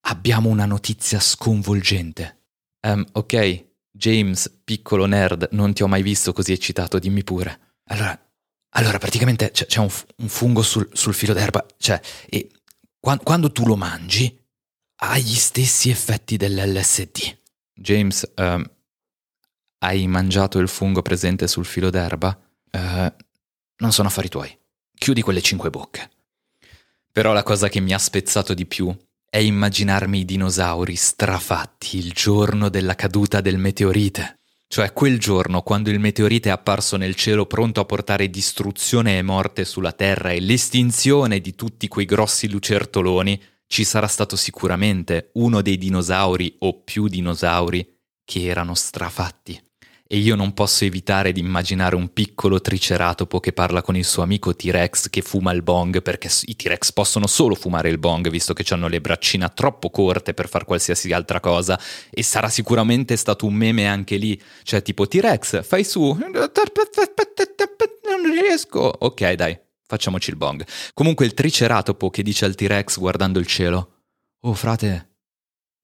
abbiamo 0.08 0.50
una 0.50 0.66
notizia 0.66 1.18
sconvolgente. 1.22 2.42
Um, 2.86 3.06
ok, 3.10 3.68
James, 3.90 4.52
piccolo 4.66 5.06
nerd, 5.06 5.48
non 5.52 5.74
ti 5.74 5.82
ho 5.82 5.88
mai 5.88 6.02
visto 6.02 6.34
così 6.34 6.52
eccitato, 6.52 7.00
dimmi 7.00 7.24
pure. 7.24 7.78
Allora, 7.86 8.20
allora 8.72 8.98
praticamente 8.98 9.52
c'è, 9.52 9.66
c'è 9.66 9.80
un, 9.80 9.90
un, 10.18 10.28
fungo 10.28 10.62
sul, 10.62 10.90
sul, 10.92 11.14
filo 11.14 11.32
d'erba, 11.32 11.66
cioè, 11.78 11.98
e 12.30 12.50
quando, 13.00 13.24
quando 13.24 13.50
tu 13.54 13.66
lo 13.66 13.78
mangi 13.78 14.38
ha 15.04 15.18
gli 15.18 15.36
stessi 15.36 15.90
effetti 15.90 16.36
dell'LSD. 16.36 17.38
James, 17.74 18.30
um, 18.36 18.70
hai 19.86 20.08
mangiato 20.08 20.58
il 20.58 20.68
fungo 20.68 21.02
presente 21.02 21.48
sul 21.48 21.66
filo 21.66 21.92
d'erba? 21.92 22.38
Uh, 22.72 23.14
non 23.78 23.92
sono 23.92 24.08
affari 24.08 24.30
tuoi. 24.30 24.58
Chiudi 24.98 25.22
quelle 25.22 25.42
cinque 25.42 25.70
bocche. 25.70 26.10
Però 27.12 27.34
la 27.34 27.44
cosa 27.44 27.70
che 27.70 27.80
mi 27.80 27.94
ha 27.94 28.00
spezzato 28.00 28.54
di 28.54 28.66
più 28.66 28.96
è 29.30 29.38
immaginarmi 29.38 30.20
i 30.20 30.26
dinosauri 30.26 30.96
strafatti 30.96 31.98
il 31.98 32.12
giorno 32.14 32.70
della 32.70 32.96
caduta 32.96 33.42
del 33.42 33.58
meteorite. 33.58 34.40
Cioè 34.68 34.92
quel 34.92 35.20
giorno, 35.20 35.62
quando 35.62 35.92
il 35.92 36.00
meteorite 36.00 36.50
è 36.50 36.52
apparso 36.52 36.98
nel 36.98 37.16
cielo 37.16 37.46
pronto 37.46 37.80
a 37.80 37.86
portare 37.86 38.30
distruzione 38.30 39.18
e 39.18 39.22
morte 39.22 39.66
sulla 39.66 39.92
Terra 39.92 40.32
e 40.32 40.40
l'estinzione 40.40 41.40
di 41.40 41.54
tutti 41.54 41.88
quei 41.88 42.06
grossi 42.06 42.50
lucertoloni, 42.50 43.42
ci 43.68 43.84
sarà 43.84 44.08
stato 44.08 44.36
sicuramente 44.36 45.30
uno 45.34 45.62
dei 45.62 45.78
dinosauri 45.78 46.56
o 46.60 46.82
più 46.82 47.08
dinosauri 47.08 47.88
che 48.24 48.46
erano 48.46 48.74
strafatti 48.74 49.65
e 50.08 50.18
io 50.18 50.36
non 50.36 50.54
posso 50.54 50.86
evitare 50.86 51.32
di 51.32 51.40
immaginare 51.40 51.96
un 51.96 52.14
piccolo 52.14 52.62
triceratopo 52.62 53.40
che 53.40 53.54
parla 53.54 53.82
con 53.82 53.96
il 53.96 54.06
suo 54.06 54.22
amico 54.22 54.56
T-Rex 54.56 55.10
che 55.10 55.24
fuma 55.24 55.52
il 55.52 55.64
bong 55.64 56.04
perché 56.04 56.30
i 56.46 56.56
T-Rex 56.56 56.92
possono 56.92 57.26
solo 57.26 57.56
fumare 57.56 57.90
il 57.90 57.98
bong 57.98 58.30
visto 58.30 58.54
che 58.54 58.64
hanno 58.72 58.88
le 58.88 59.02
braccine 59.02 59.52
troppo 59.56 59.90
corte 59.90 60.36
per 60.36 60.48
fare 60.48 60.66
qualsiasi 60.66 61.12
altra 61.12 61.40
cosa. 61.40 61.80
E 62.12 62.22
sarà 62.22 62.50
sicuramente 62.50 63.16
stato 63.16 63.48
un 63.48 63.56
meme 63.56 63.88
anche 63.88 64.18
lì, 64.18 64.40
cioè 64.62 64.84
tipo 64.84 65.08
T-Rex 65.08 65.64
fai 65.64 65.84
su, 65.84 66.16
non 66.16 66.32
riesco, 68.32 68.80
ok 68.80 69.34
dai, 69.34 69.60
facciamoci 69.88 70.30
il 70.30 70.36
bong. 70.36 70.66
Comunque 70.94 71.26
il 71.26 71.34
triceratopo 71.34 72.12
che 72.12 72.22
dice 72.22 72.46
al 72.46 72.54
T-Rex 72.54 73.00
guardando 73.00 73.40
il 73.40 73.48
cielo, 73.48 74.04
oh 74.42 74.54
frate, 74.54 75.16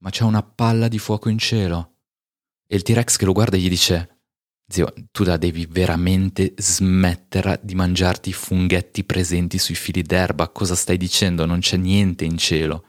ma 0.03 0.11
c'è 0.11 0.23
una 0.23 0.43
palla 0.43 0.87
di 0.87 0.99
fuoco 0.99 1.27
in 1.29 1.39
cielo. 1.39 1.87
E 2.67 2.75
il 2.75 2.83
T-Rex 2.83 3.17
che 3.17 3.25
lo 3.25 3.33
guarda 3.33 3.57
gli 3.57 3.67
dice, 3.67 4.10
zio, 4.71 4.93
tu 5.11 5.23
la 5.23 5.37
devi 5.37 5.67
veramente 5.69 6.53
smettere 6.57 7.59
di 7.61 7.75
mangiarti 7.75 8.29
i 8.29 8.33
funghetti 8.33 9.03
presenti 9.03 9.57
sui 9.57 9.75
fili 9.75 10.01
d'erba, 10.01 10.49
cosa 10.49 10.75
stai 10.75 10.97
dicendo? 10.97 11.45
Non 11.45 11.59
c'è 11.59 11.77
niente 11.77 12.25
in 12.25 12.37
cielo. 12.37 12.85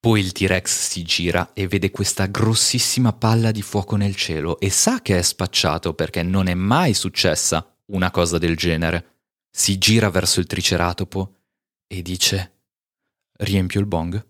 Poi 0.00 0.20
il 0.20 0.32
T-Rex 0.32 0.88
si 0.88 1.02
gira 1.02 1.52
e 1.54 1.66
vede 1.66 1.90
questa 1.90 2.26
grossissima 2.26 3.12
palla 3.12 3.50
di 3.50 3.62
fuoco 3.62 3.96
nel 3.96 4.14
cielo 4.14 4.60
e 4.60 4.70
sa 4.70 5.02
che 5.02 5.18
è 5.18 5.22
spacciato 5.22 5.92
perché 5.94 6.22
non 6.22 6.46
è 6.46 6.54
mai 6.54 6.94
successa 6.94 7.76
una 7.86 8.10
cosa 8.10 8.38
del 8.38 8.56
genere. 8.56 9.16
Si 9.50 9.76
gira 9.76 10.08
verso 10.08 10.38
il 10.38 10.46
triceratopo 10.46 11.34
e 11.88 12.02
dice: 12.02 12.60
Riempio 13.38 13.80
il 13.80 13.86
bong? 13.86 14.24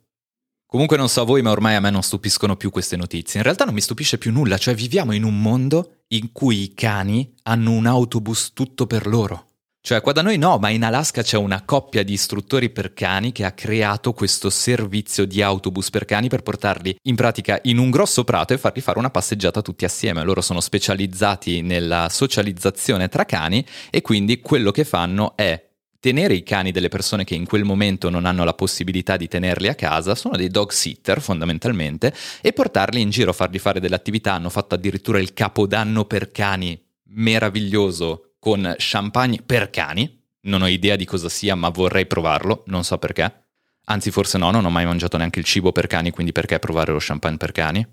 Comunque 0.70 0.98
non 0.98 1.08
so 1.08 1.24
voi, 1.24 1.40
ma 1.40 1.50
ormai 1.50 1.76
a 1.76 1.80
me 1.80 1.88
non 1.88 2.02
stupiscono 2.02 2.54
più 2.54 2.68
queste 2.68 2.98
notizie. 2.98 3.38
In 3.38 3.44
realtà 3.44 3.64
non 3.64 3.72
mi 3.72 3.80
stupisce 3.80 4.18
più 4.18 4.30
nulla, 4.30 4.58
cioè 4.58 4.74
viviamo 4.74 5.12
in 5.12 5.24
un 5.24 5.40
mondo 5.40 6.02
in 6.08 6.30
cui 6.30 6.62
i 6.62 6.74
cani 6.74 7.32
hanno 7.44 7.70
un 7.70 7.86
autobus 7.86 8.52
tutto 8.52 8.86
per 8.86 9.06
loro. 9.06 9.46
Cioè, 9.80 10.02
qua 10.02 10.12
da 10.12 10.20
noi 10.20 10.36
no, 10.36 10.58
ma 10.58 10.68
in 10.68 10.84
Alaska 10.84 11.22
c'è 11.22 11.38
una 11.38 11.64
coppia 11.64 12.02
di 12.02 12.12
istruttori 12.12 12.68
per 12.68 12.92
cani 12.92 13.32
che 13.32 13.46
ha 13.46 13.52
creato 13.52 14.12
questo 14.12 14.50
servizio 14.50 15.24
di 15.24 15.40
autobus 15.40 15.88
per 15.88 16.04
cani 16.04 16.28
per 16.28 16.42
portarli 16.42 16.98
in 17.04 17.16
pratica 17.16 17.58
in 17.62 17.78
un 17.78 17.88
grosso 17.88 18.22
prato 18.24 18.52
e 18.52 18.58
farli 18.58 18.82
fare 18.82 18.98
una 18.98 19.08
passeggiata 19.08 19.62
tutti 19.62 19.86
assieme. 19.86 20.22
Loro 20.22 20.42
sono 20.42 20.60
specializzati 20.60 21.62
nella 21.62 22.10
socializzazione 22.10 23.08
tra 23.08 23.24
cani 23.24 23.64
e 23.88 24.02
quindi 24.02 24.40
quello 24.40 24.70
che 24.70 24.84
fanno 24.84 25.34
è 25.34 25.67
tenere 26.08 26.32
i 26.32 26.42
cani 26.42 26.72
delle 26.72 26.88
persone 26.88 27.24
che 27.24 27.34
in 27.34 27.44
quel 27.44 27.64
momento 27.64 28.08
non 28.08 28.24
hanno 28.24 28.42
la 28.42 28.54
possibilità 28.54 29.18
di 29.18 29.28
tenerli 29.28 29.68
a 29.68 29.74
casa, 29.74 30.14
sono 30.14 30.38
dei 30.38 30.48
dog 30.48 30.70
sitter 30.70 31.20
fondamentalmente, 31.20 32.14
e 32.40 32.54
portarli 32.54 33.02
in 33.02 33.10
giro, 33.10 33.34
fargli 33.34 33.58
fare 33.58 33.78
delle 33.78 33.94
attività. 33.94 34.32
Hanno 34.32 34.48
fatto 34.48 34.74
addirittura 34.74 35.18
il 35.18 35.34
capodanno 35.34 36.06
per 36.06 36.30
cani 36.30 36.82
meraviglioso 37.10 38.36
con 38.38 38.74
champagne 38.78 39.42
per 39.44 39.68
cani. 39.68 40.18
Non 40.44 40.62
ho 40.62 40.66
idea 40.66 40.96
di 40.96 41.04
cosa 41.04 41.28
sia, 41.28 41.54
ma 41.54 41.68
vorrei 41.68 42.06
provarlo, 42.06 42.62
non 42.68 42.84
so 42.84 42.96
perché. 42.96 43.48
Anzi, 43.84 44.10
forse 44.10 44.38
no, 44.38 44.50
non 44.50 44.64
ho 44.64 44.70
mai 44.70 44.86
mangiato 44.86 45.18
neanche 45.18 45.40
il 45.40 45.44
cibo 45.44 45.72
per 45.72 45.88
cani, 45.88 46.10
quindi 46.10 46.32
perché 46.32 46.58
provare 46.58 46.90
lo 46.92 46.98
champagne 47.02 47.36
per 47.36 47.52
cani? 47.52 47.86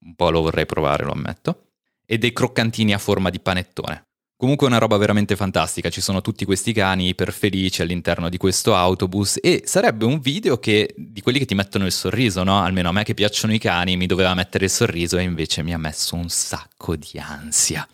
Un 0.00 0.16
po' 0.16 0.30
lo 0.30 0.40
vorrei 0.40 0.66
provare, 0.66 1.04
lo 1.04 1.12
ammetto. 1.12 1.66
E 2.04 2.18
dei 2.18 2.32
croccantini 2.32 2.92
a 2.92 2.98
forma 2.98 3.30
di 3.30 3.38
panettone. 3.38 4.09
Comunque 4.40 4.66
è 4.66 4.70
una 4.70 4.78
roba 4.78 4.96
veramente 4.96 5.36
fantastica, 5.36 5.90
ci 5.90 6.00
sono 6.00 6.22
tutti 6.22 6.46
questi 6.46 6.72
cani 6.72 7.08
iper 7.08 7.30
felici 7.30 7.82
all'interno 7.82 8.30
di 8.30 8.38
questo 8.38 8.74
autobus 8.74 9.38
e 9.38 9.64
sarebbe 9.66 10.06
un 10.06 10.18
video 10.18 10.58
che, 10.58 10.94
di 10.96 11.20
quelli 11.20 11.38
che 11.38 11.44
ti 11.44 11.54
mettono 11.54 11.84
il 11.84 11.92
sorriso, 11.92 12.42
no? 12.42 12.62
Almeno 12.62 12.88
a 12.88 12.92
me 12.92 13.02
che 13.02 13.12
piacciono 13.12 13.52
i 13.52 13.58
cani 13.58 13.98
mi 13.98 14.06
doveva 14.06 14.32
mettere 14.32 14.64
il 14.64 14.70
sorriso 14.70 15.18
e 15.18 15.24
invece 15.24 15.62
mi 15.62 15.74
ha 15.74 15.78
messo 15.78 16.16
un 16.16 16.30
sacco 16.30 16.96
di 16.96 17.18
ansia. 17.18 17.86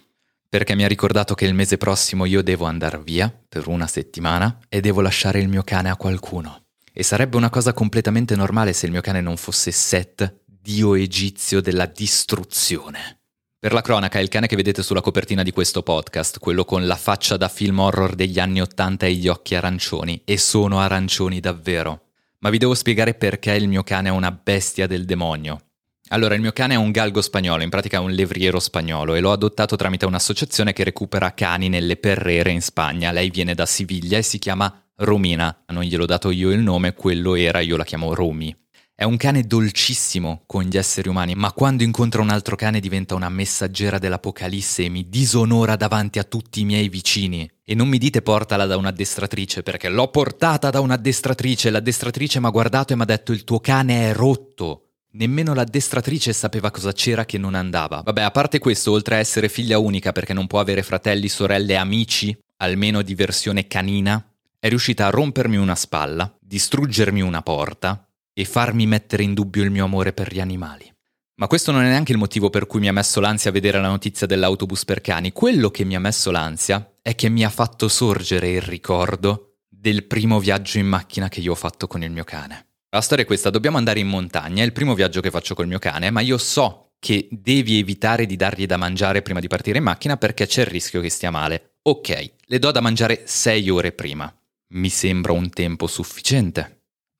Perché 0.48 0.76
mi 0.76 0.84
ha 0.84 0.86
ricordato 0.86 1.34
che 1.34 1.46
il 1.46 1.54
mese 1.54 1.78
prossimo 1.78 2.26
io 2.26 2.44
devo 2.44 2.66
andare 2.66 3.00
via 3.02 3.28
per 3.48 3.66
una 3.66 3.88
settimana 3.88 4.60
e 4.68 4.80
devo 4.80 5.00
lasciare 5.00 5.40
il 5.40 5.48
mio 5.48 5.64
cane 5.64 5.90
a 5.90 5.96
qualcuno. 5.96 6.66
E 6.92 7.02
sarebbe 7.02 7.36
una 7.36 7.50
cosa 7.50 7.72
completamente 7.72 8.36
normale 8.36 8.72
se 8.72 8.86
il 8.86 8.92
mio 8.92 9.00
cane 9.00 9.20
non 9.20 9.36
fosse 9.36 9.72
Set, 9.72 10.42
dio 10.46 10.94
egizio 10.94 11.60
della 11.60 11.86
distruzione. 11.86 13.22
Per 13.66 13.74
la 13.74 13.82
cronaca, 13.82 14.20
il 14.20 14.28
cane 14.28 14.46
che 14.46 14.54
vedete 14.54 14.80
sulla 14.80 15.00
copertina 15.00 15.42
di 15.42 15.50
questo 15.50 15.82
podcast, 15.82 16.38
quello 16.38 16.64
con 16.64 16.86
la 16.86 16.94
faccia 16.94 17.36
da 17.36 17.48
film 17.48 17.80
horror 17.80 18.14
degli 18.14 18.38
anni 18.38 18.60
Ottanta 18.60 19.06
e 19.06 19.14
gli 19.14 19.26
occhi 19.26 19.56
arancioni, 19.56 20.22
e 20.24 20.38
sono 20.38 20.78
arancioni 20.78 21.40
davvero. 21.40 22.02
Ma 22.38 22.50
vi 22.50 22.58
devo 22.58 22.74
spiegare 22.76 23.14
perché 23.14 23.54
il 23.54 23.66
mio 23.66 23.82
cane 23.82 24.08
è 24.08 24.12
una 24.12 24.30
bestia 24.30 24.86
del 24.86 25.04
demonio. 25.04 25.62
Allora, 26.10 26.36
il 26.36 26.42
mio 26.42 26.52
cane 26.52 26.74
è 26.74 26.76
un 26.76 26.92
galgo 26.92 27.20
spagnolo, 27.20 27.64
in 27.64 27.68
pratica 27.68 27.98
un 27.98 28.12
levriero 28.12 28.60
spagnolo, 28.60 29.16
e 29.16 29.20
l'ho 29.20 29.32
adottato 29.32 29.74
tramite 29.74 30.06
un'associazione 30.06 30.72
che 30.72 30.84
recupera 30.84 31.34
cani 31.34 31.68
nelle 31.68 31.96
perrere 31.96 32.52
in 32.52 32.62
Spagna. 32.62 33.10
Lei 33.10 33.30
viene 33.30 33.54
da 33.56 33.66
Siviglia 33.66 34.16
e 34.16 34.22
si 34.22 34.38
chiama 34.38 34.72
Romina. 34.98 35.64
Non 35.72 35.82
gliel'ho 35.82 36.06
dato 36.06 36.30
io 36.30 36.52
il 36.52 36.60
nome, 36.60 36.94
quello 36.94 37.34
era, 37.34 37.58
io 37.58 37.76
la 37.76 37.84
chiamo 37.84 38.14
Romy. 38.14 38.54
È 38.98 39.04
un 39.04 39.18
cane 39.18 39.42
dolcissimo 39.42 40.44
con 40.46 40.62
gli 40.62 40.78
esseri 40.78 41.10
umani, 41.10 41.34
ma 41.34 41.52
quando 41.52 41.82
incontra 41.82 42.22
un 42.22 42.30
altro 42.30 42.56
cane 42.56 42.80
diventa 42.80 43.14
una 43.14 43.28
messaggera 43.28 43.98
dell'Apocalisse 43.98 44.84
e 44.84 44.88
mi 44.88 45.06
disonora 45.10 45.76
davanti 45.76 46.18
a 46.18 46.24
tutti 46.24 46.60
i 46.60 46.64
miei 46.64 46.88
vicini. 46.88 47.46
E 47.62 47.74
non 47.74 47.88
mi 47.88 47.98
dite 47.98 48.22
portala 48.22 48.64
da 48.64 48.78
un'addestratrice, 48.78 49.62
perché 49.62 49.90
l'ho 49.90 50.08
portata 50.08 50.70
da 50.70 50.80
un'addestratrice. 50.80 51.68
L'addestratrice 51.68 52.40
mi 52.40 52.46
ha 52.46 52.48
guardato 52.48 52.94
e 52.94 52.96
mi 52.96 53.02
ha 53.02 53.04
detto 53.04 53.32
il 53.32 53.44
tuo 53.44 53.60
cane 53.60 54.08
è 54.08 54.14
rotto. 54.14 54.92
Nemmeno 55.10 55.52
l'addestratrice 55.52 56.32
sapeva 56.32 56.70
cosa 56.70 56.92
c'era 56.92 57.26
che 57.26 57.36
non 57.36 57.54
andava. 57.54 58.00
Vabbè, 58.02 58.22
a 58.22 58.30
parte 58.30 58.58
questo, 58.58 58.92
oltre 58.92 59.16
a 59.16 59.18
essere 59.18 59.50
figlia 59.50 59.78
unica 59.78 60.12
perché 60.12 60.32
non 60.32 60.46
può 60.46 60.58
avere 60.58 60.82
fratelli, 60.82 61.28
sorelle, 61.28 61.76
amici, 61.76 62.34
almeno 62.56 63.02
di 63.02 63.14
versione 63.14 63.66
canina, 63.66 64.26
è 64.58 64.68
riuscita 64.68 65.04
a 65.04 65.10
rompermi 65.10 65.58
una 65.58 65.74
spalla, 65.74 66.34
distruggermi 66.40 67.20
una 67.20 67.42
porta, 67.42 68.05
e 68.38 68.44
farmi 68.44 68.86
mettere 68.86 69.22
in 69.22 69.32
dubbio 69.32 69.62
il 69.62 69.70
mio 69.70 69.84
amore 69.84 70.12
per 70.12 70.30
gli 70.30 70.40
animali. 70.40 70.92
Ma 71.36 71.46
questo 71.46 71.72
non 71.72 71.82
è 71.82 71.88
neanche 71.88 72.12
il 72.12 72.18
motivo 72.18 72.50
per 72.50 72.66
cui 72.66 72.80
mi 72.80 72.88
ha 72.88 72.92
messo 72.92 73.18
l'ansia 73.18 73.50
vedere 73.50 73.80
la 73.80 73.88
notizia 73.88 74.26
dell'autobus 74.26 74.84
per 74.84 75.00
cani. 75.00 75.32
Quello 75.32 75.70
che 75.70 75.84
mi 75.84 75.96
ha 75.96 76.00
messo 76.00 76.30
l'ansia 76.30 76.96
è 77.00 77.14
che 77.14 77.30
mi 77.30 77.46
ha 77.46 77.48
fatto 77.48 77.88
sorgere 77.88 78.50
il 78.50 78.60
ricordo 78.60 79.60
del 79.66 80.04
primo 80.04 80.38
viaggio 80.38 80.76
in 80.76 80.86
macchina 80.86 81.30
che 81.30 81.40
io 81.40 81.52
ho 81.52 81.56
fatto 81.56 81.86
con 81.86 82.02
il 82.02 82.10
mio 82.10 82.24
cane. 82.24 82.66
La 82.90 83.00
storia 83.00 83.24
è 83.24 83.26
questa, 83.26 83.48
dobbiamo 83.48 83.78
andare 83.78 84.00
in 84.00 84.06
montagna, 84.06 84.62
è 84.62 84.66
il 84.66 84.72
primo 84.72 84.94
viaggio 84.94 85.22
che 85.22 85.30
faccio 85.30 85.54
col 85.54 85.66
mio 85.66 85.78
cane, 85.78 86.10
ma 86.10 86.20
io 86.20 86.36
so 86.36 86.90
che 86.98 87.28
devi 87.30 87.78
evitare 87.78 88.26
di 88.26 88.36
dargli 88.36 88.66
da 88.66 88.76
mangiare 88.76 89.22
prima 89.22 89.40
di 89.40 89.48
partire 89.48 89.78
in 89.78 89.84
macchina 89.84 90.18
perché 90.18 90.46
c'è 90.46 90.60
il 90.60 90.66
rischio 90.68 91.00
che 91.00 91.08
stia 91.08 91.30
male. 91.30 91.76
Ok, 91.82 92.32
le 92.38 92.58
do 92.58 92.70
da 92.70 92.82
mangiare 92.82 93.22
6 93.24 93.70
ore 93.70 93.92
prima. 93.92 94.30
Mi 94.74 94.90
sembra 94.90 95.32
un 95.32 95.48
tempo 95.48 95.86
sufficiente 95.86 96.75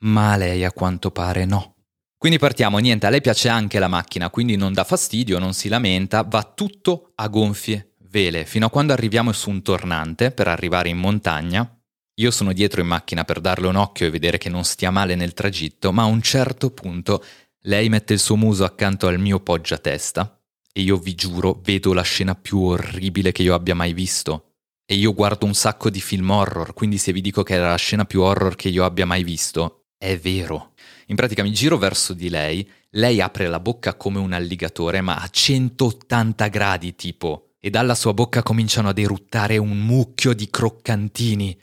ma 0.06 0.32
a 0.32 0.36
lei 0.36 0.64
a 0.64 0.72
quanto 0.72 1.10
pare 1.10 1.44
no. 1.44 1.75
Quindi 2.18 2.38
partiamo, 2.38 2.78
niente, 2.78 3.06
a 3.06 3.10
lei 3.10 3.20
piace 3.20 3.48
anche 3.48 3.78
la 3.78 3.88
macchina, 3.88 4.30
quindi 4.30 4.56
non 4.56 4.72
dà 4.72 4.84
fastidio, 4.84 5.38
non 5.38 5.52
si 5.52 5.68
lamenta, 5.68 6.22
va 6.22 6.42
tutto 6.42 7.12
a 7.14 7.28
gonfie 7.28 7.92
vele, 8.08 8.44
fino 8.44 8.66
a 8.66 8.70
quando 8.70 8.92
arriviamo 8.92 9.32
su 9.32 9.50
un 9.50 9.62
tornante 9.62 10.30
per 10.30 10.48
arrivare 10.48 10.88
in 10.88 10.96
montagna. 10.96 11.70
Io 12.18 12.30
sono 12.30 12.54
dietro 12.54 12.80
in 12.80 12.86
macchina 12.86 13.25
per 13.25 13.40
darle 13.40 13.66
un 13.66 13.76
occhio 13.76 14.06
e 14.06 14.10
vedere 14.10 14.38
che 14.38 14.48
non 14.48 14.64
stia 14.64 14.90
male 14.90 15.14
nel 15.14 15.34
tragitto, 15.34 15.92
ma 15.92 16.02
a 16.02 16.06
un 16.06 16.22
certo 16.22 16.70
punto 16.70 17.22
lei 17.64 17.88
mette 17.90 18.14
il 18.14 18.18
suo 18.18 18.36
muso 18.36 18.64
accanto 18.64 19.06
al 19.06 19.18
mio 19.18 19.40
poggiatesta 19.40 20.40
e 20.72 20.80
io 20.80 20.96
vi 20.96 21.14
giuro 21.14 21.60
vedo 21.62 21.92
la 21.92 22.02
scena 22.02 22.34
più 22.34 22.60
orribile 22.60 23.32
che 23.32 23.42
io 23.42 23.54
abbia 23.54 23.75
mai 23.75 23.92
visto. 23.92 24.52
E 24.86 24.94
io 24.94 25.12
guardo 25.12 25.44
un 25.44 25.54
sacco 25.54 25.90
di 25.90 26.00
film 26.00 26.30
horror, 26.30 26.72
quindi 26.72 26.96
se 26.96 27.12
vi 27.12 27.20
dico 27.20 27.42
che 27.42 27.54
era 27.54 27.70
la 27.70 27.76
scena 27.76 28.04
più 28.04 28.22
horror 28.22 28.54
che 28.54 28.68
io 28.68 28.84
abbia 28.84 29.04
mai 29.04 29.25
visto, 29.25 29.86
è 29.98 30.18
vero. 30.18 30.72
In 31.06 31.16
pratica 31.16 31.42
mi 31.42 31.52
giro 31.52 31.78
verso 31.78 32.12
di 32.12 32.28
lei, 32.28 32.68
lei 32.90 33.20
apre 33.20 33.46
la 33.48 33.60
bocca 33.60 33.94
come 33.94 34.18
un 34.18 34.32
alligatore, 34.32 35.00
ma 35.00 35.16
a 35.16 35.28
180 35.28 36.48
gradi 36.48 36.94
tipo, 36.94 37.54
e 37.60 37.70
dalla 37.70 37.94
sua 37.94 38.14
bocca 38.14 38.42
cominciano 38.42 38.88
ad 38.88 38.98
eruttare 38.98 39.56
un 39.56 39.78
mucchio 39.78 40.34
di 40.34 40.48
croccantini. 40.48 41.60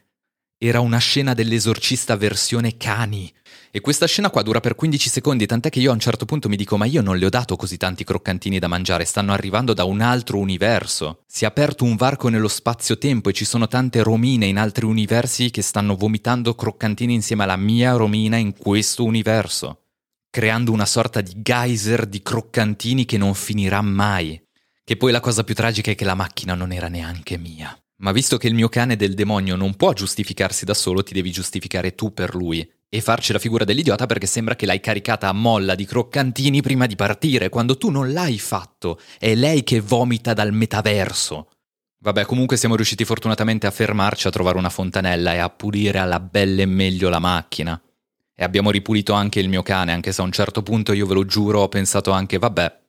Era 0.66 0.80
una 0.80 0.98
scena 0.98 1.34
dell'esorcista 1.34 2.16
versione 2.16 2.78
cani. 2.78 3.30
E 3.70 3.82
questa 3.82 4.08
scena 4.08 4.30
qua 4.30 4.44
dura 4.44 4.62
per 4.62 4.76
15 4.76 5.10
secondi, 5.10 5.46
tant'è 5.46 5.70
che 5.70 5.82
io 5.82 5.90
a 5.90 5.94
un 5.94 6.00
certo 6.00 6.24
punto 6.24 6.48
mi 6.48 6.56
dico: 6.56 6.78
Ma 6.78 6.86
io 6.86 7.02
non 7.02 7.18
le 7.18 7.26
ho 7.26 7.30
dato 7.30 7.58
così 7.58 7.76
tanti 7.76 8.06
croccantini 8.06 8.60
da 8.60 8.70
mangiare, 8.70 9.04
stanno 9.04 9.34
arrivando 9.34 9.74
da 9.74 9.84
un 9.84 10.00
altro 10.00 10.38
universo. 10.38 11.24
Si 11.28 11.44
è 11.44 11.48
aperto 11.48 11.84
un 11.84 11.98
varco 11.98 12.30
nello 12.30 12.48
spazio-tempo 12.48 13.28
e 13.28 13.34
ci 13.34 13.44
sono 13.44 13.68
tante 13.68 14.02
romine 14.04 14.46
in 14.46 14.58
altri 14.58 14.86
universi 14.86 15.50
che 15.50 15.62
stanno 15.62 15.98
vomitando 15.98 16.56
croccantini 16.56 17.14
insieme 17.14 17.44
alla 17.44 17.58
mia 17.58 17.92
romina 17.96 18.38
in 18.38 18.56
questo 18.56 19.04
universo, 19.04 19.88
creando 20.30 20.72
una 20.72 20.86
sorta 20.86 21.20
di 21.20 21.42
geyser 21.42 22.06
di 22.06 22.22
croccantini 22.22 23.04
che 23.04 23.18
non 23.18 23.34
finirà 23.34 23.82
mai. 23.82 24.42
Che 24.82 24.96
poi 24.96 25.12
la 25.12 25.20
cosa 25.20 25.44
più 25.44 25.56
tragica 25.56 25.92
è 25.92 25.96
che 25.96 26.06
la 26.06 26.16
macchina 26.16 26.56
non 26.56 26.72
era 26.72 26.88
neanche 26.88 27.38
mia. 27.38 27.78
Ma 28.04 28.12
visto 28.12 28.38
che 28.38 28.48
il 28.48 28.54
mio 28.54 28.68
cane 28.68 28.98
del 28.98 29.14
demonio 29.14 29.56
non 29.56 29.76
può 29.76 29.94
giustificarsi 29.94 30.66
da 30.66 30.74
solo, 30.74 31.04
ti 31.04 31.14
devi 31.14 31.32
giustificare 31.32 31.96
tu 31.96 32.14
per 32.14 32.36
lui 32.36 32.70
e 32.90 33.00
farci 33.00 33.32
la 33.32 33.40
figura 33.40 33.64
dell'idiota 33.64 34.06
perché 34.06 34.28
sembra 34.28 34.56
che 34.56 34.66
l'hai 34.66 34.82
caricata 34.82 35.30
a 35.30 35.34
molla 35.34 35.74
di 35.74 35.86
croccantini 35.86 36.62
prima 36.62 36.86
di 36.86 36.98
partire, 36.98 37.48
quando 37.48 37.78
tu 37.78 37.90
non 37.90 38.12
l'hai 38.12 38.38
fatto. 38.40 39.00
È 39.18 39.34
lei 39.34 39.64
che 39.64 39.80
vomita 39.80 40.34
dal 40.34 40.52
metaverso. 40.52 41.50
Vabbè, 42.00 42.26
comunque 42.26 42.58
siamo 42.58 42.76
riusciti 42.76 43.06
fortunatamente 43.06 43.68
a 43.68 43.72
fermarci, 43.72 44.28
a 44.28 44.32
trovare 44.32 44.58
una 44.58 44.70
fontanella 44.70 45.34
e 45.34 45.38
a 45.38 45.50
pulire 45.50 46.00
alla 46.00 46.20
belle 46.20 46.66
meglio 46.66 47.08
la 47.08 47.20
macchina. 47.20 47.82
E 48.36 48.44
abbiamo 48.44 48.70
ripulito 48.70 49.14
anche 49.14 49.40
il 49.40 49.48
mio 49.48 49.64
cane, 49.64 49.94
anche 49.94 50.12
se 50.12 50.20
a 50.20 50.26
un 50.26 50.32
certo 50.34 50.62
punto 50.62 50.92
io 50.92 51.06
ve 51.06 51.14
lo 51.14 51.26
giuro 51.26 51.62
ho 51.62 51.70
pensato 51.70 52.12
anche, 52.12 52.38
vabbè, 52.38 52.80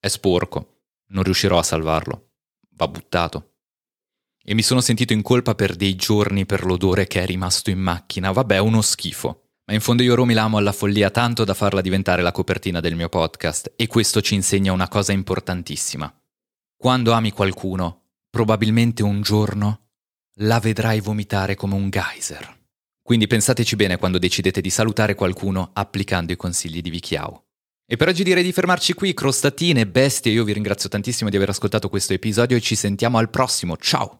è 0.00 0.08
sporco, 0.08 0.78
non 1.08 1.24
riuscirò 1.24 1.58
a 1.58 1.62
salvarlo, 1.62 2.30
va 2.70 2.88
buttato. 2.88 3.51
E 4.44 4.54
mi 4.54 4.62
sono 4.62 4.80
sentito 4.80 5.12
in 5.12 5.22
colpa 5.22 5.54
per 5.54 5.76
dei 5.76 5.94
giorni 5.94 6.46
per 6.46 6.64
l'odore 6.64 7.06
che 7.06 7.22
è 7.22 7.26
rimasto 7.26 7.70
in 7.70 7.78
macchina, 7.78 8.32
vabbè, 8.32 8.58
uno 8.58 8.82
schifo. 8.82 9.42
Ma 9.66 9.74
in 9.74 9.80
fondo 9.80 10.02
io 10.02 10.16
Romy 10.16 10.34
l'amo 10.34 10.56
alla 10.56 10.72
follia 10.72 11.10
tanto 11.10 11.44
da 11.44 11.54
farla 11.54 11.80
diventare 11.80 12.22
la 12.22 12.32
copertina 12.32 12.80
del 12.80 12.96
mio 12.96 13.08
podcast 13.08 13.72
e 13.76 13.86
questo 13.86 14.20
ci 14.20 14.34
insegna 14.34 14.72
una 14.72 14.88
cosa 14.88 15.12
importantissima. 15.12 16.12
Quando 16.76 17.12
ami 17.12 17.30
qualcuno, 17.30 18.06
probabilmente 18.28 19.04
un 19.04 19.22
giorno 19.22 19.90
la 20.36 20.58
vedrai 20.58 21.00
vomitare 21.00 21.54
come 21.54 21.74
un 21.74 21.90
geyser. 21.90 22.60
Quindi 23.00 23.28
pensateci 23.28 23.76
bene 23.76 23.98
quando 23.98 24.18
decidete 24.18 24.60
di 24.60 24.70
salutare 24.70 25.14
qualcuno 25.14 25.70
applicando 25.72 26.32
i 26.32 26.36
consigli 26.36 26.80
di 26.80 26.90
Vichiau. 26.90 27.40
E 27.86 27.96
per 27.96 28.08
oggi 28.08 28.24
direi 28.24 28.42
di 28.42 28.52
fermarci 28.52 28.94
qui, 28.94 29.12
crostatine, 29.12 29.86
bestie, 29.86 30.32
io 30.32 30.44
vi 30.44 30.52
ringrazio 30.52 30.88
tantissimo 30.88 31.28
di 31.30 31.36
aver 31.36 31.50
ascoltato 31.50 31.88
questo 31.88 32.14
episodio 32.14 32.56
e 32.56 32.60
ci 32.60 32.74
sentiamo 32.74 33.18
al 33.18 33.30
prossimo, 33.30 33.76
ciao! 33.76 34.18